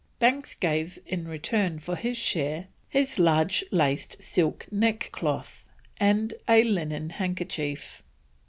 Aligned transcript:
Banks 0.17 0.55
gave 0.55 0.97
in 1.05 1.27
return 1.27 1.77
for 1.77 1.95
his 1.95 2.17
share 2.17 2.65
his 2.89 3.19
large 3.19 3.63
laced 3.69 4.19
silk 4.19 4.65
neckcloth 4.71 5.63
and 5.99 6.33
a 6.49 6.63
linen 6.63 7.11
handkerchief. 7.11 8.01